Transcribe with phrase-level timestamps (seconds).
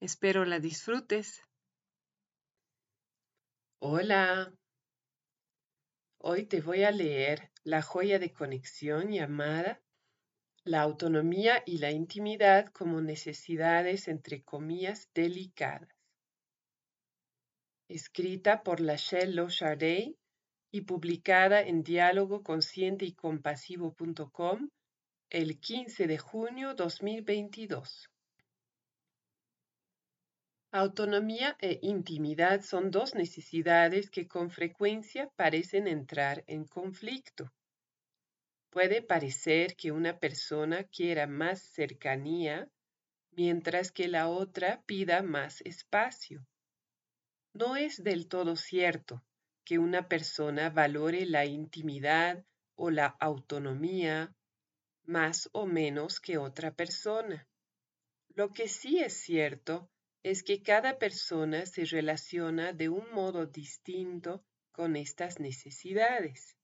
[0.00, 1.42] Espero la disfrutes.
[3.80, 4.54] Hola.
[6.18, 9.82] Hoy te voy a leer la joya de conexión llamada
[10.62, 15.88] La autonomía y la intimidad como necesidades entre comillas delicadas.
[17.88, 20.14] Escrita por Lachelle Lochardet
[20.70, 24.68] y publicada en diálogo consciente y compasivo.com
[25.30, 28.08] el 15 de junio 2022.
[30.70, 37.50] Autonomía e intimidad son dos necesidades que con frecuencia parecen entrar en conflicto.
[38.68, 42.68] Puede parecer que una persona quiera más cercanía
[43.30, 46.46] mientras que la otra pida más espacio.
[47.54, 49.24] No es del todo cierto
[49.64, 52.44] que una persona valore la intimidad
[52.74, 54.34] o la autonomía
[55.04, 57.48] más o menos que otra persona.
[58.34, 59.90] Lo que sí es cierto
[60.22, 66.56] es que cada persona se relaciona de un modo distinto con estas necesidades.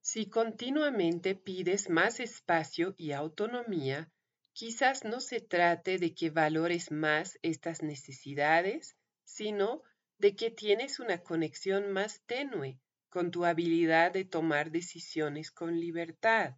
[0.00, 4.10] Si continuamente pides más espacio y autonomía,
[4.52, 9.82] quizás no se trate de que valores más estas necesidades, sino
[10.18, 16.56] de que tienes una conexión más tenue con tu habilidad de tomar decisiones con libertad.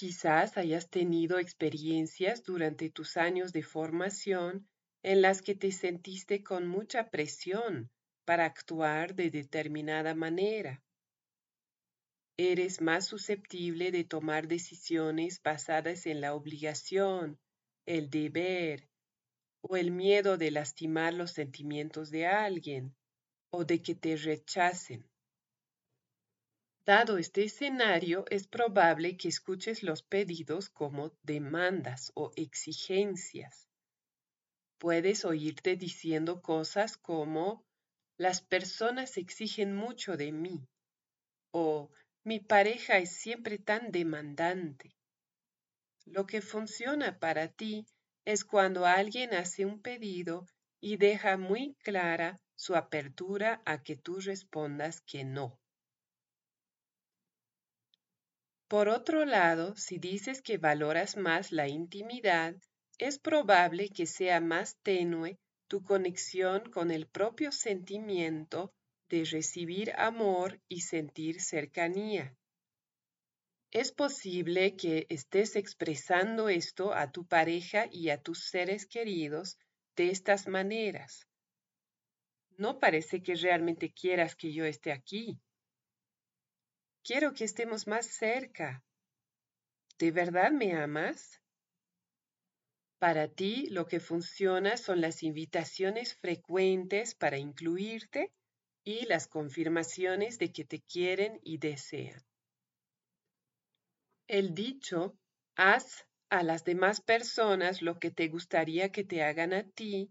[0.00, 4.66] Quizás hayas tenido experiencias durante tus años de formación
[5.02, 7.90] en las que te sentiste con mucha presión
[8.24, 10.82] para actuar de determinada manera.
[12.38, 17.38] Eres más susceptible de tomar decisiones basadas en la obligación,
[17.84, 18.88] el deber
[19.60, 22.96] o el miedo de lastimar los sentimientos de alguien
[23.50, 25.09] o de que te rechacen.
[26.90, 33.68] Dado este escenario, es probable que escuches los pedidos como demandas o exigencias.
[34.76, 37.64] Puedes oírte diciendo cosas como
[38.18, 40.66] las personas exigen mucho de mí
[41.52, 41.92] o
[42.24, 44.90] mi pareja es siempre tan demandante.
[46.06, 47.86] Lo que funciona para ti
[48.24, 50.44] es cuando alguien hace un pedido
[50.80, 55.59] y deja muy clara su apertura a que tú respondas que no.
[58.70, 62.54] Por otro lado, si dices que valoras más la intimidad,
[62.98, 68.72] es probable que sea más tenue tu conexión con el propio sentimiento
[69.08, 72.36] de recibir amor y sentir cercanía.
[73.72, 79.58] Es posible que estés expresando esto a tu pareja y a tus seres queridos
[79.96, 81.26] de estas maneras.
[82.56, 85.40] No parece que realmente quieras que yo esté aquí.
[87.02, 88.84] Quiero que estemos más cerca.
[89.98, 91.40] ¿De verdad me amas?
[92.98, 98.32] Para ti lo que funciona son las invitaciones frecuentes para incluirte
[98.84, 102.22] y las confirmaciones de que te quieren y desean.
[104.28, 105.16] El dicho,
[105.56, 110.10] haz a las demás personas lo que te gustaría que te hagan a ti,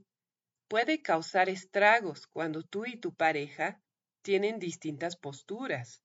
[0.67, 3.81] puede causar estragos cuando tú y tu pareja
[4.21, 6.03] tienen distintas posturas.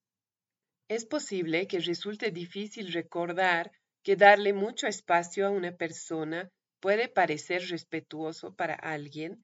[0.88, 3.72] Es posible que resulte difícil recordar
[4.02, 9.42] que darle mucho espacio a una persona puede parecer respetuoso para alguien,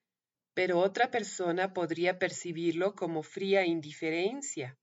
[0.52, 4.76] pero otra persona podría percibirlo como fría indiferencia.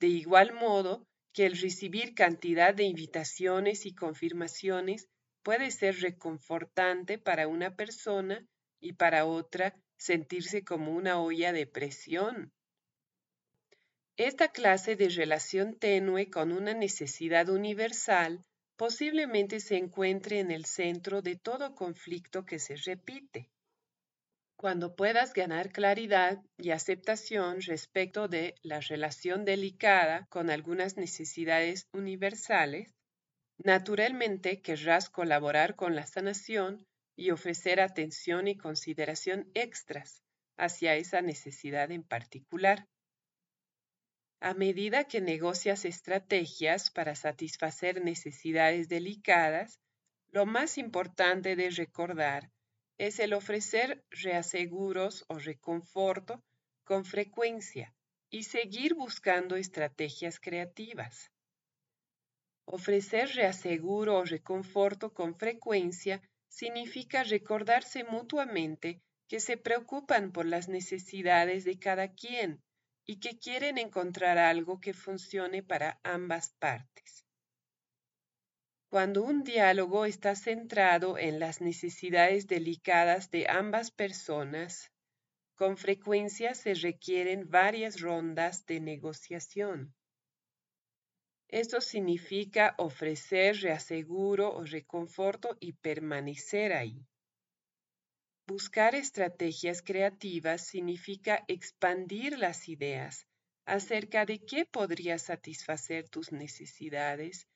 [0.00, 5.08] De igual modo que el recibir cantidad de invitaciones y confirmaciones
[5.42, 8.46] puede ser reconfortante para una persona
[8.80, 12.53] y para otra sentirse como una olla de presión.
[14.16, 18.44] Esta clase de relación tenue con una necesidad universal
[18.76, 23.48] posiblemente se encuentre en el centro de todo conflicto que se repite.
[24.56, 32.94] Cuando puedas ganar claridad y aceptación respecto de la relación delicada con algunas necesidades universales,
[33.58, 40.22] naturalmente querrás colaborar con la sanación y ofrecer atención y consideración extras
[40.56, 42.86] hacia esa necesidad en particular.
[44.50, 49.80] A medida que negocias estrategias para satisfacer necesidades delicadas,
[50.32, 52.50] lo más importante de recordar
[52.98, 56.44] es el ofrecer reaseguros o reconforto
[56.84, 57.94] con frecuencia
[58.28, 61.30] y seguir buscando estrategias creativas.
[62.66, 71.64] Ofrecer reaseguro o reconforto con frecuencia significa recordarse mutuamente que se preocupan por las necesidades
[71.64, 72.62] de cada quien
[73.06, 77.24] y que quieren encontrar algo que funcione para ambas partes.
[78.88, 84.92] Cuando un diálogo está centrado en las necesidades delicadas de ambas personas,
[85.56, 89.94] con frecuencia se requieren varias rondas de negociación.
[91.48, 97.06] Esto significa ofrecer reaseguro o reconforto y permanecer ahí.
[98.46, 103.26] Buscar estrategias creativas significa expandir las ideas
[103.64, 107.48] acerca de qué podría satisfacer tus necesidades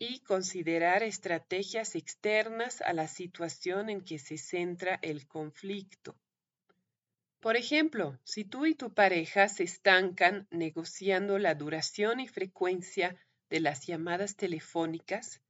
[0.00, 6.18] y considerar estrategias externas a la situación en que se centra el conflicto.
[7.38, 13.16] Por ejemplo, si tú y tu pareja se estancan negociando la duración y frecuencia
[13.48, 15.40] de las llamadas telefónicas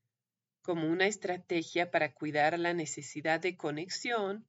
[0.60, 4.46] como una estrategia para cuidar la necesidad de conexión,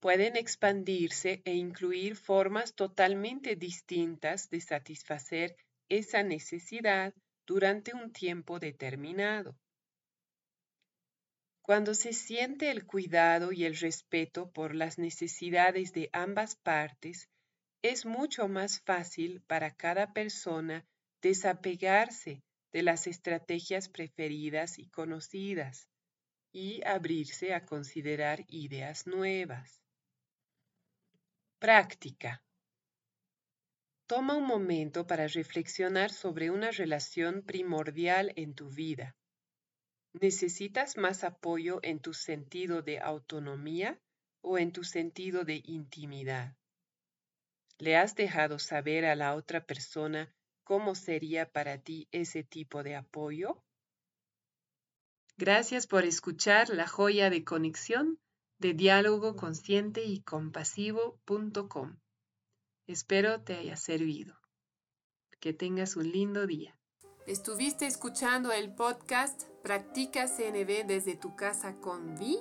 [0.00, 5.56] pueden expandirse e incluir formas totalmente distintas de satisfacer
[5.88, 7.14] esa necesidad
[7.46, 9.56] durante un tiempo determinado.
[11.62, 17.28] Cuando se siente el cuidado y el respeto por las necesidades de ambas partes,
[17.82, 20.86] es mucho más fácil para cada persona
[21.20, 22.42] desapegarse
[22.72, 25.88] de las estrategias preferidas y conocidas
[26.52, 29.82] y abrirse a considerar ideas nuevas.
[31.58, 32.40] Práctica.
[34.06, 39.16] Toma un momento para reflexionar sobre una relación primordial en tu vida.
[40.12, 44.00] ¿Necesitas más apoyo en tu sentido de autonomía
[44.40, 46.56] o en tu sentido de intimidad?
[47.78, 50.32] ¿Le has dejado saber a la otra persona
[50.62, 53.64] cómo sería para ti ese tipo de apoyo?
[55.36, 58.20] Gracias por escuchar La Joya de Conexión
[58.58, 61.96] de diálogo consciente y compasivo.com.
[62.86, 64.36] Espero te haya servido.
[65.40, 66.78] Que tengas un lindo día.
[67.26, 72.38] Estuviste escuchando el podcast Practica CNB desde tu casa con Vi